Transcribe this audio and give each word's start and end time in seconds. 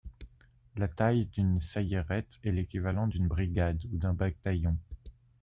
La 0.77 0.87
taille 0.87 1.27
d'une 1.27 1.59
Sayeret 1.59 2.25
est 2.43 2.51
l'équivalent 2.51 3.05
d'une 3.05 3.27
brigade 3.27 3.85
ou 3.93 3.99
d'un 3.99 4.15
bataillon. 4.15 4.75